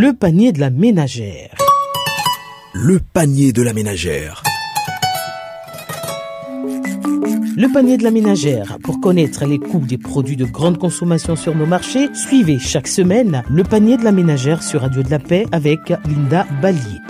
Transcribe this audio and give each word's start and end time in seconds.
Le 0.00 0.12
panier 0.12 0.52
de 0.52 0.60
la 0.60 0.70
ménagère. 0.70 1.56
Le 2.72 3.00
panier 3.00 3.52
de 3.52 3.62
la 3.62 3.72
ménagère. 3.72 4.44
Le 7.56 7.72
panier 7.72 7.96
de 7.96 8.04
la 8.04 8.12
ménagère. 8.12 8.78
Pour 8.84 9.00
connaître 9.00 9.44
les 9.44 9.58
coûts 9.58 9.84
des 9.84 9.98
produits 9.98 10.36
de 10.36 10.44
grande 10.44 10.78
consommation 10.78 11.34
sur 11.34 11.56
nos 11.56 11.66
marchés, 11.66 12.14
suivez 12.14 12.60
chaque 12.60 12.86
semaine 12.86 13.42
le 13.50 13.64
panier 13.64 13.96
de 13.96 14.04
la 14.04 14.12
ménagère 14.12 14.62
sur 14.62 14.82
Radio 14.82 15.02
de 15.02 15.10
la 15.10 15.18
Paix 15.18 15.46
avec 15.50 15.92
Linda 16.06 16.46
Ballier. 16.62 17.00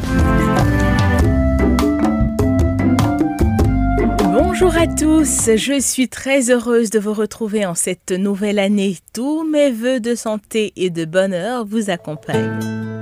Bonjour 4.60 4.76
à 4.76 4.88
tous, 4.88 5.54
je 5.54 5.78
suis 5.78 6.08
très 6.08 6.50
heureuse 6.50 6.90
de 6.90 6.98
vous 6.98 7.12
retrouver 7.12 7.64
en 7.64 7.76
cette 7.76 8.10
nouvelle 8.10 8.58
année. 8.58 8.96
Tous 9.14 9.44
mes 9.44 9.70
voeux 9.70 10.00
de 10.00 10.16
santé 10.16 10.72
et 10.74 10.90
de 10.90 11.04
bonheur 11.04 11.64
vous 11.64 11.90
accompagnent. 11.90 12.97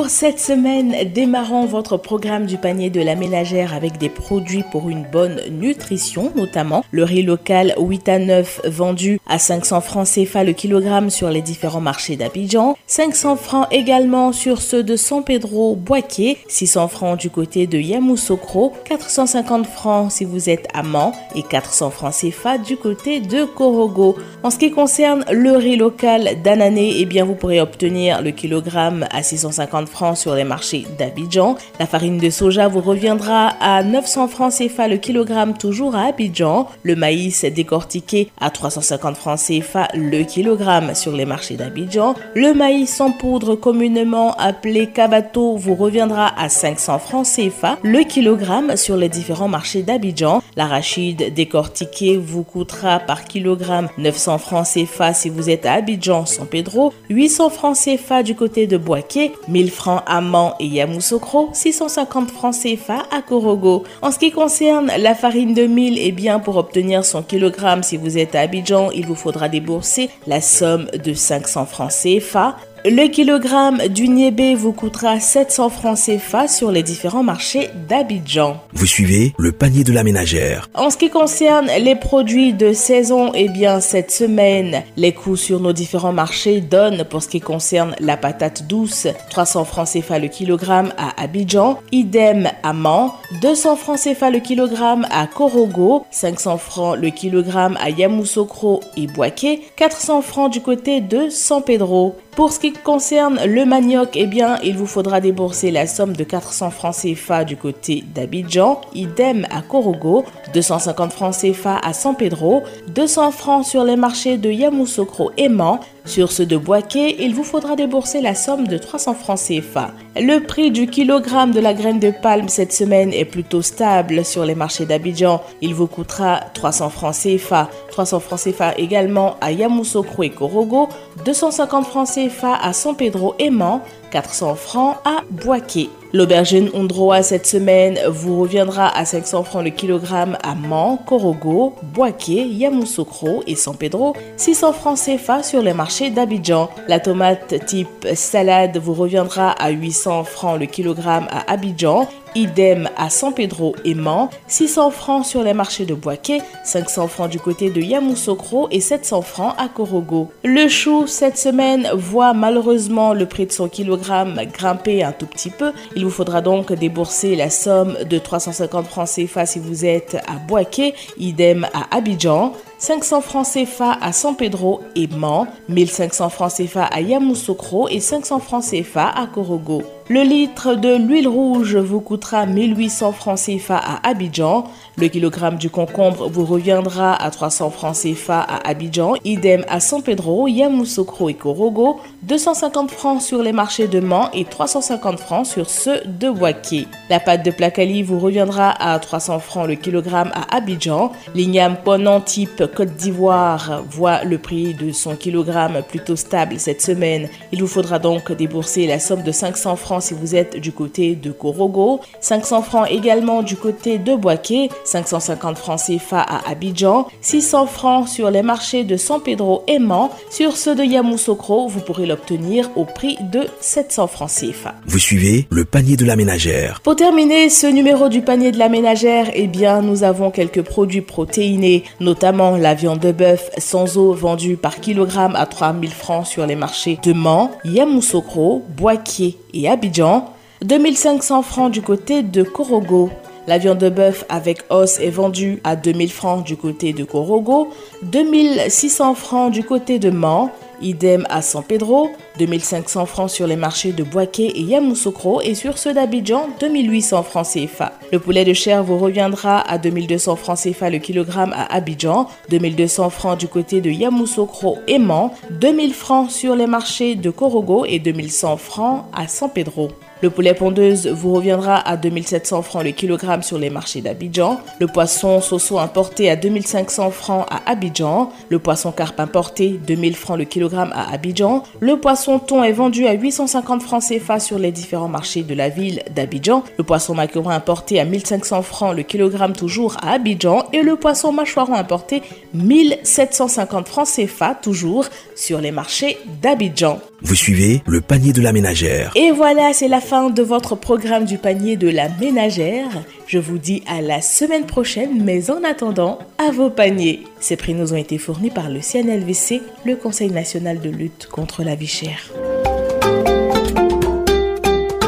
Pour 0.00 0.08
cette 0.08 0.40
semaine, 0.40 0.94
démarrons 1.12 1.66
votre 1.66 1.98
programme 1.98 2.46
du 2.46 2.56
panier 2.56 2.88
de 2.88 3.02
la 3.02 3.16
ménagère 3.16 3.74
avec 3.74 3.98
des 3.98 4.08
produits 4.08 4.64
pour 4.72 4.88
une 4.88 5.02
bonne 5.04 5.42
nutrition, 5.50 6.32
notamment 6.36 6.86
le 6.90 7.04
riz 7.04 7.22
local 7.22 7.74
8 7.76 8.08
à 8.08 8.18
9 8.18 8.62
vendu 8.64 9.20
à 9.28 9.38
500 9.38 9.82
francs 9.82 10.08
CFA 10.08 10.42
le 10.42 10.54
kilogramme 10.54 11.10
sur 11.10 11.28
les 11.28 11.42
différents 11.42 11.82
marchés 11.82 12.16
d'Abidjan, 12.16 12.78
500 12.86 13.36
francs 13.36 13.66
également 13.70 14.32
sur 14.32 14.62
ceux 14.62 14.82
de 14.82 14.96
San 14.96 15.22
Pedro 15.22 15.76
Boaké, 15.76 16.38
600 16.48 16.88
francs 16.88 17.20
du 17.20 17.28
côté 17.28 17.66
de 17.66 17.76
Yamoussoukro, 17.76 18.72
450 18.86 19.66
francs 19.66 20.12
si 20.12 20.24
vous 20.24 20.48
êtes 20.48 20.66
à 20.72 20.82
Mans 20.82 21.12
et 21.34 21.42
400 21.42 21.90
francs 21.90 22.14
CFA 22.14 22.56
du 22.56 22.78
côté 22.78 23.20
de 23.20 23.44
Korogo. 23.44 24.16
En 24.42 24.48
ce 24.48 24.56
qui 24.56 24.70
concerne 24.70 25.26
le 25.30 25.58
riz 25.58 25.76
local 25.76 26.40
d'Anané, 26.42 26.94
eh 26.96 27.04
bien 27.04 27.26
vous 27.26 27.34
pourrez 27.34 27.60
obtenir 27.60 28.22
le 28.22 28.30
kilogramme 28.30 29.06
à 29.10 29.22
650 29.22 29.89
francs 29.90 30.16
sur 30.16 30.34
les 30.34 30.44
marchés 30.44 30.86
d'Abidjan. 30.98 31.56
La 31.78 31.86
farine 31.86 32.18
de 32.18 32.30
soja 32.30 32.68
vous 32.68 32.80
reviendra 32.80 33.48
à 33.60 33.82
900 33.82 34.28
francs 34.28 34.52
CFA 34.52 34.88
le 34.88 34.96
kilogramme 34.96 35.56
toujours 35.56 35.94
à 35.94 36.04
Abidjan. 36.04 36.68
Le 36.82 36.96
maïs 36.96 37.44
décortiqué 37.44 38.30
à 38.40 38.50
350 38.50 39.16
francs 39.16 39.38
CFA 39.38 39.88
le 39.94 40.22
kilogramme 40.22 40.94
sur 40.94 41.12
les 41.12 41.24
marchés 41.24 41.56
d'Abidjan. 41.56 42.14
Le 42.34 42.54
maïs 42.54 43.00
en 43.00 43.10
poudre 43.10 43.54
communément 43.54 44.34
appelé 44.34 44.86
cabato 44.86 45.56
vous 45.56 45.74
reviendra 45.74 46.32
à 46.40 46.48
500 46.48 46.98
francs 46.98 47.26
CFA 47.26 47.78
le 47.82 48.00
kilogramme 48.00 48.76
sur 48.76 48.96
les 48.96 49.08
différents 49.08 49.48
marchés 49.48 49.82
d'Abidjan. 49.82 50.42
L'arachide 50.56 51.34
décortiqué 51.34 52.16
vous 52.16 52.44
coûtera 52.44 53.00
par 53.00 53.24
kilogramme 53.24 53.88
900 53.98 54.38
francs 54.38 54.66
CFA 54.66 55.12
si 55.12 55.28
vous 55.28 55.50
êtes 55.50 55.66
à 55.66 55.72
Abidjan, 55.72 56.26
San 56.26 56.46
Pedro, 56.46 56.92
800 57.08 57.50
francs 57.50 57.76
CFA 57.76 58.22
du 58.22 58.34
côté 58.34 58.66
de 58.66 58.76
Boaké, 58.76 59.32
1000 59.48 59.70
francs 59.70 59.79
à 59.88 60.20
Mans 60.20 60.54
et 60.60 60.66
Yamoussoukro, 60.66 61.50
650 61.52 62.30
francs 62.30 62.54
CFA 62.54 63.02
à 63.10 63.22
Korogo. 63.22 63.84
En 64.02 64.10
ce 64.10 64.18
qui 64.18 64.30
concerne 64.30 64.90
la 64.98 65.14
farine 65.14 65.54
de 65.54 65.66
mil, 65.66 65.98
eh 65.98 66.12
bien 66.12 66.38
pour 66.38 66.56
obtenir 66.56 67.04
son 67.04 67.22
kilogramme, 67.22 67.82
si 67.82 67.96
vous 67.96 68.18
êtes 68.18 68.34
à 68.34 68.40
Abidjan, 68.40 68.90
il 68.90 69.06
vous 69.06 69.14
faudra 69.14 69.48
débourser 69.48 70.10
la 70.26 70.40
somme 70.40 70.86
de 71.02 71.14
500 71.14 71.66
francs 71.66 71.92
CFA. 71.92 72.56
Le 72.86 73.08
kilogramme 73.08 73.88
du 73.88 74.08
niébé 74.08 74.54
vous 74.54 74.72
coûtera 74.72 75.20
700 75.20 75.68
francs 75.68 75.98
CFA 75.98 76.48
sur 76.48 76.70
les 76.70 76.82
différents 76.82 77.22
marchés 77.22 77.68
d'Abidjan. 77.86 78.56
Vous 78.72 78.86
suivez 78.86 79.34
le 79.36 79.52
panier 79.52 79.84
de 79.84 79.92
la 79.92 80.02
ménagère. 80.02 80.66
En 80.72 80.88
ce 80.88 80.96
qui 80.96 81.10
concerne 81.10 81.66
les 81.78 81.94
produits 81.94 82.54
de 82.54 82.72
saison, 82.72 83.32
eh 83.34 83.50
bien 83.50 83.80
cette 83.80 84.10
semaine, 84.10 84.82
les 84.96 85.12
coûts 85.12 85.36
sur 85.36 85.60
nos 85.60 85.74
différents 85.74 86.14
marchés 86.14 86.62
donnent 86.62 87.04
pour 87.04 87.22
ce 87.22 87.28
qui 87.28 87.40
concerne 87.40 87.94
la 88.00 88.16
patate 88.16 88.66
douce 88.66 89.08
300 89.28 89.66
francs 89.66 89.88
CFA 89.92 90.18
le 90.18 90.28
kilogramme 90.28 90.94
à 90.96 91.22
Abidjan, 91.22 91.78
idem 91.92 92.48
à 92.62 92.72
Mans, 92.72 93.14
200 93.42 93.76
francs 93.76 93.98
CFA 93.98 94.30
le 94.30 94.38
kilogramme 94.38 95.06
à 95.10 95.26
Korogo, 95.26 96.06
500 96.12 96.56
francs 96.56 96.96
le 96.96 97.10
kilogramme 97.10 97.76
à 97.78 97.90
Yamoussoukro 97.90 98.80
et 98.96 99.06
Boaké, 99.06 99.60
400 99.76 100.22
francs 100.22 100.50
du 100.50 100.62
côté 100.62 101.02
de 101.02 101.28
San 101.28 101.62
Pedro. 101.62 102.16
Pour 102.36 102.52
ce 102.52 102.60
qui 102.60 102.72
concerne 102.72 103.40
le 103.44 103.64
manioc, 103.64 104.10
eh 104.14 104.26
bien, 104.26 104.58
il 104.62 104.76
vous 104.76 104.86
faudra 104.86 105.20
débourser 105.20 105.70
la 105.70 105.86
somme 105.86 106.14
de 106.14 106.24
400 106.24 106.70
francs 106.70 106.94
CFA 106.94 107.44
du 107.44 107.56
côté 107.56 108.04
d'Abidjan, 108.14 108.80
idem 108.94 109.46
à 109.50 109.62
Korogo, 109.62 110.24
250 110.54 111.12
francs 111.12 111.34
CFA 111.34 111.78
à 111.78 111.92
San 111.92 112.16
Pedro, 112.16 112.62
200 112.94 113.32
francs 113.32 113.66
sur 113.66 113.84
les 113.84 113.96
marchés 113.96 114.38
de 114.38 114.50
Yamoussoukro 114.50 115.32
et 115.36 115.48
Mans, 115.48 115.80
sur 116.04 116.32
ceux 116.32 116.46
de 116.46 116.56
Boaké, 116.56 117.22
il 117.22 117.34
vous 117.34 117.44
faudra 117.44 117.76
débourser 117.76 118.20
la 118.20 118.34
somme 118.34 118.66
de 118.66 118.78
300 118.78 119.14
francs 119.14 119.38
CFA. 119.38 119.92
Le 120.16 120.40
prix 120.40 120.70
du 120.70 120.86
kilogramme 120.86 121.52
de 121.52 121.60
la 121.60 121.74
graine 121.74 122.00
de 122.00 122.10
palme 122.10 122.48
cette 122.48 122.72
semaine 122.72 123.12
est 123.12 123.24
plutôt 123.24 123.62
stable 123.62 124.24
sur 124.24 124.44
les 124.44 124.54
marchés 124.54 124.86
d'Abidjan. 124.86 125.42
Il 125.60 125.74
vous 125.74 125.86
coûtera 125.86 126.40
300 126.54 126.90
francs 126.90 127.14
CFA. 127.14 127.68
300 127.90 128.20
francs 128.20 128.40
CFA 128.40 128.76
également 128.76 129.36
à 129.40 129.52
Yamoussoukro 129.52 130.22
et 130.22 130.30
Korogo, 130.30 130.88
250 131.24 131.86
francs 131.86 132.08
CFA 132.08 132.54
à 132.54 132.72
San 132.72 132.96
Pedro 132.96 133.34
et 133.38 133.50
Mans, 133.50 133.82
400 134.10 134.54
francs 134.54 134.96
à 135.04 135.22
Boaké. 135.30 135.90
L'aubergine 136.12 136.70
Ondroa 136.74 137.22
cette 137.22 137.46
semaine 137.46 137.98
vous 138.08 138.40
reviendra 138.40 138.88
à 138.88 139.04
500 139.04 139.44
francs 139.44 139.62
le 139.62 139.70
kilogramme 139.70 140.36
à 140.42 140.56
Mans, 140.56 140.96
Korogo, 140.96 141.74
Boaké, 141.94 142.46
Yamoussoukro 142.46 143.44
et 143.46 143.54
San 143.54 143.76
Pedro, 143.76 144.16
600 144.36 144.72
francs 144.72 144.98
CFA 144.98 145.44
sur 145.44 145.62
les 145.62 145.72
marchés 145.72 146.10
d'Abidjan. 146.10 146.68
La 146.88 146.98
tomate 146.98 147.64
type 147.64 148.08
salade 148.14 148.76
vous 148.78 148.94
reviendra 148.94 149.52
à 149.52 149.70
800 149.70 150.24
francs 150.24 150.58
le 150.58 150.66
kilogramme 150.66 151.28
à 151.30 151.52
Abidjan 151.52 152.08
Idem 152.34 152.88
à 152.96 153.10
San 153.10 153.32
Pedro 153.32 153.74
et 153.84 153.94
Mans, 153.94 154.30
600 154.48 154.90
francs 154.90 155.26
sur 155.26 155.42
les 155.42 155.54
marchés 155.54 155.84
de 155.84 155.94
Boaké, 155.94 156.42
500 156.64 157.08
francs 157.08 157.30
du 157.30 157.38
côté 157.38 157.70
de 157.70 157.80
Yamoussoukro 157.80 158.68
et 158.70 158.80
700 158.80 159.22
francs 159.22 159.54
à 159.58 159.68
Korogo. 159.68 160.28
Le 160.44 160.68
chou 160.68 161.06
cette 161.06 161.38
semaine 161.38 161.88
voit 161.94 162.32
malheureusement 162.32 163.14
le 163.14 163.26
prix 163.26 163.46
de 163.46 163.52
son 163.52 163.68
kilogramme 163.68 164.40
grimper 164.52 165.02
un 165.02 165.12
tout 165.12 165.26
petit 165.26 165.50
peu. 165.50 165.72
Il 165.96 166.04
vous 166.04 166.10
faudra 166.10 166.40
donc 166.40 166.72
débourser 166.72 167.36
la 167.36 167.50
somme 167.50 167.96
de 168.08 168.18
350 168.18 168.86
francs 168.86 169.08
CFA 169.08 169.46
si 169.46 169.58
vous 169.58 169.84
êtes 169.84 170.16
à 170.26 170.34
Boaké, 170.34 170.94
idem 171.18 171.66
à 171.74 171.96
Abidjan. 171.96 172.52
500 172.78 173.20
francs 173.20 173.46
CFA 173.46 173.98
à 174.00 174.10
San 174.12 174.34
Pedro 174.34 174.80
et 174.96 175.06
Mans, 175.06 175.46
1500 175.68 176.30
francs 176.30 176.52
CFA 176.56 176.84
à 176.84 177.00
Yamoussoukro 177.02 177.88
et 177.88 178.00
500 178.00 178.38
francs 178.38 178.64
CFA 178.64 179.06
à 179.08 179.26
Korogo. 179.26 179.82
Le 180.12 180.22
litre 180.22 180.74
de 180.74 180.96
l'huile 180.96 181.28
rouge 181.28 181.76
vous 181.76 182.00
coûtera 182.00 182.44
1800 182.44 183.12
francs 183.12 183.38
CFA 183.38 183.76
à 183.76 184.08
Abidjan. 184.08 184.64
Le 184.96 185.06
kilogramme 185.06 185.54
du 185.54 185.70
concombre 185.70 186.28
vous 186.28 186.44
reviendra 186.44 187.14
à 187.14 187.30
300 187.30 187.70
francs 187.70 187.94
CFA 187.94 188.40
à 188.40 188.68
Abidjan. 188.68 189.14
Idem 189.24 189.64
à 189.68 189.78
San 189.78 190.02
Pedro, 190.02 190.48
Yamoussoukro 190.48 191.28
et 191.28 191.34
Korogo. 191.34 192.00
250 192.24 192.90
francs 192.90 193.22
sur 193.22 193.40
les 193.40 193.52
marchés 193.52 193.86
de 193.86 194.00
Mans 194.00 194.30
et 194.34 194.44
350 194.44 195.20
francs 195.20 195.46
sur 195.46 195.70
ceux 195.70 196.00
de 196.04 196.28
Boaké. 196.28 196.88
La 197.08 197.20
pâte 197.20 197.44
de 197.44 197.52
placali 197.52 198.02
vous 198.02 198.18
reviendra 198.18 198.70
à 198.70 198.98
300 198.98 199.38
francs 199.38 199.68
le 199.68 199.76
kilogramme 199.76 200.32
à 200.34 200.56
Abidjan. 200.56 201.12
L'igname 201.36 201.76
ponant 201.84 202.20
type 202.20 202.64
Côte 202.74 202.96
d'Ivoire 202.96 203.84
voit 203.88 204.24
le 204.24 204.38
prix 204.38 204.74
de 204.74 204.90
son 204.90 205.14
kilogramme 205.14 205.82
plutôt 205.88 206.16
stable 206.16 206.58
cette 206.58 206.82
semaine. 206.82 207.28
Il 207.52 207.60
vous 207.60 207.68
faudra 207.68 208.00
donc 208.00 208.32
débourser 208.32 208.88
la 208.88 208.98
somme 208.98 209.22
de 209.22 209.30
500 209.30 209.76
francs 209.76 209.99
si 210.00 210.14
vous 210.14 210.34
êtes 210.34 210.56
du 210.56 210.72
côté 210.72 211.14
de 211.14 211.30
Korogo, 211.30 212.00
500 212.20 212.62
francs 212.62 212.86
également 212.90 213.42
du 213.42 213.56
côté 213.56 213.98
de 213.98 214.14
Boaké, 214.14 214.70
550 214.84 215.58
francs 215.58 215.80
CFA 215.86 216.20
à 216.20 216.50
Abidjan, 216.50 217.06
600 217.20 217.66
francs 217.66 218.08
sur 218.08 218.30
les 218.30 218.42
marchés 218.42 218.84
de 218.84 218.96
San 218.96 219.20
Pedro 219.20 219.64
et 219.66 219.78
Mans. 219.78 220.10
Sur 220.30 220.56
ceux 220.56 220.74
de 220.74 220.82
Yamoussoukro, 220.82 221.68
vous 221.68 221.80
pourrez 221.80 222.06
l'obtenir 222.06 222.70
au 222.76 222.84
prix 222.84 223.16
de 223.32 223.46
700 223.60 224.06
francs 224.06 224.30
CFA. 224.30 224.74
Vous 224.86 224.98
suivez 224.98 225.46
le 225.50 225.64
panier 225.64 225.96
de 225.96 226.04
la 226.04 226.16
ménagère. 226.16 226.80
Pour 226.80 226.96
terminer 226.96 227.50
ce 227.50 227.66
numéro 227.66 228.08
du 228.08 228.22
panier 228.22 228.52
de 228.52 228.58
la 228.58 228.68
ménagère, 228.68 229.30
eh 229.34 229.46
bien, 229.46 229.82
nous 229.82 230.04
avons 230.04 230.30
quelques 230.30 230.62
produits 230.62 231.00
protéinés, 231.00 231.84
notamment 232.00 232.56
la 232.56 232.74
viande 232.74 233.00
de 233.00 233.12
bœuf 233.12 233.50
sans 233.58 233.96
eau 233.96 234.12
vendue 234.12 234.56
par 234.56 234.80
kilogramme 234.80 235.36
à 235.36 235.46
3000 235.46 235.90
francs 235.90 236.26
sur 236.26 236.46
les 236.46 236.56
marchés 236.56 236.98
de 237.02 237.12
Mans, 237.12 237.50
Yamoussoukro, 237.64 238.64
Boaké 238.76 239.36
et 239.54 239.68
Abidjan, 239.68 240.26
2500 240.62 241.42
francs 241.42 241.72
du 241.72 241.82
côté 241.82 242.22
de 242.22 242.42
Korogo. 242.42 243.10
La 243.46 243.58
viande 243.58 243.78
de 243.78 243.88
bœuf 243.88 244.24
avec 244.28 244.64
os 244.70 245.00
est 245.00 245.10
vendue 245.10 245.60
à 245.64 245.74
2000 245.74 246.12
francs 246.12 246.44
du 246.44 246.56
côté 246.56 246.92
de 246.92 247.04
Korogo, 247.04 247.68
2600 248.02 249.14
francs 249.14 249.50
du 249.50 249.64
côté 249.64 249.98
de 249.98 250.10
Mans, 250.10 250.50
Idem 250.80 251.26
à 251.30 251.42
San 251.42 251.62
Pedro, 251.62 252.10
2500 252.38 253.06
francs 253.06 253.30
sur 253.30 253.46
les 253.46 253.56
marchés 253.56 253.92
de 253.92 254.02
Boaké 254.02 254.46
et 254.58 254.62
Yamoussoukro 254.62 255.40
et 255.42 255.54
sur 255.54 255.78
ceux 255.78 255.92
d'Abidjan, 255.94 256.48
2800 256.60 257.22
francs 257.22 257.46
CFA. 257.46 257.92
Le 258.12 258.18
poulet 258.18 258.44
de 258.44 258.52
chair 258.52 258.82
vous 258.82 258.98
reviendra 258.98 259.60
à 259.60 259.78
2200 259.78 260.36
francs 260.36 260.58
CFA 260.58 260.90
le 260.90 260.98
kilogramme 260.98 261.52
à 261.54 261.72
Abidjan, 261.74 262.28
2200 262.48 263.10
francs 263.10 263.38
du 263.38 263.48
côté 263.48 263.80
de 263.80 263.90
Yamoussoukro 263.90 264.78
et 264.86 264.98
Man, 264.98 265.30
2000 265.50 265.94
francs 265.94 266.30
sur 266.30 266.54
les 266.54 266.66
marchés 266.66 267.14
de 267.14 267.30
Korogo 267.30 267.84
et 267.84 267.98
2100 267.98 268.56
francs 268.56 269.04
à 269.12 269.28
San 269.28 269.50
Pedro. 269.50 269.90
Le 270.22 270.28
poulet 270.28 270.52
pondeuse 270.52 271.06
vous 271.06 271.32
reviendra 271.32 271.76
à 271.76 271.96
2700 271.96 272.60
francs 272.60 272.84
le 272.84 272.90
kilogramme 272.90 273.42
sur 273.42 273.58
les 273.58 273.70
marchés 273.70 274.02
d'Abidjan. 274.02 274.60
Le 274.78 274.86
poisson 274.86 275.40
soso 275.40 275.78
importé 275.78 276.30
à 276.30 276.36
2500 276.36 277.10
francs 277.10 277.46
à 277.50 277.70
Abidjan. 277.70 278.30
Le 278.50 278.58
poisson 278.58 278.92
carpe 278.92 279.18
importé 279.18 279.80
2000 279.86 280.14
francs 280.14 280.36
le 280.36 280.44
kilogramme 280.44 280.92
à 280.94 281.10
Abidjan. 281.10 281.62
Le 281.80 281.96
poisson 281.96 282.38
thon 282.38 282.62
est 282.62 282.72
vendu 282.72 283.06
à 283.06 283.14
850 283.14 283.82
francs 283.82 284.02
CFA 284.06 284.40
sur 284.40 284.58
les 284.58 284.72
différents 284.72 285.08
marchés 285.08 285.42
de 285.42 285.54
la 285.54 285.70
ville 285.70 286.02
d'Abidjan. 286.14 286.64
Le 286.76 286.84
poisson 286.84 287.14
maquereau 287.14 287.48
importé 287.48 287.98
à 287.98 288.04
1500 288.04 288.60
francs 288.60 288.94
le 288.94 289.02
kilogramme 289.02 289.54
toujours 289.54 289.96
à 290.02 290.12
Abidjan. 290.12 290.66
Et 290.74 290.82
le 290.82 290.96
poisson 290.96 291.32
mâchoiron 291.32 291.74
importé 291.74 292.22
1750 292.52 293.88
francs 293.88 294.08
CFA 294.14 294.54
toujours 294.54 295.06
sur 295.34 295.62
les 295.62 295.70
marchés 295.70 296.18
d'Abidjan. 296.42 297.00
Vous 297.22 297.34
suivez 297.34 297.82
le 297.86 298.00
panier 298.00 298.32
de 298.32 298.40
la 298.40 298.52
ménagère. 298.52 299.12
Et 299.14 299.30
voilà, 299.30 299.74
c'est 299.74 299.88
la 299.88 300.00
fin 300.10 300.28
de 300.28 300.42
votre 300.42 300.74
programme 300.74 301.24
du 301.24 301.38
panier 301.38 301.76
de 301.76 301.88
la 301.88 302.08
ménagère. 302.08 302.88
Je 303.28 303.38
vous 303.38 303.58
dis 303.58 303.84
à 303.86 304.00
la 304.00 304.20
semaine 304.20 304.66
prochaine, 304.66 305.22
mais 305.22 305.52
en 305.52 305.62
attendant, 305.62 306.18
à 306.36 306.50
vos 306.50 306.68
paniers. 306.68 307.22
Ces 307.38 307.54
prix 307.54 307.74
nous 307.74 307.92
ont 307.92 307.96
été 307.96 308.18
fournis 308.18 308.50
par 308.50 308.70
le 308.70 308.80
CNLVC, 308.80 309.62
le 309.84 309.94
Conseil 309.94 310.32
national 310.32 310.80
de 310.80 310.90
lutte 310.90 311.28
contre 311.30 311.62
la 311.62 311.76
vie 311.76 311.86
chère. 311.86 312.32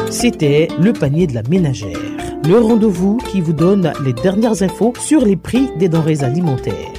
C'était 0.09 0.69
le 0.79 0.93
panier 0.93 1.27
de 1.27 1.33
la 1.33 1.43
ménagère, 1.49 1.99
le 2.47 2.57
rendez-vous 2.59 3.17
qui 3.29 3.41
vous 3.41 3.51
donne 3.51 3.91
les 4.05 4.13
dernières 4.13 4.63
infos 4.63 4.93
sur 5.01 5.25
les 5.25 5.35
prix 5.35 5.67
des 5.79 5.89
denrées 5.89 6.23
alimentaires. 6.23 6.92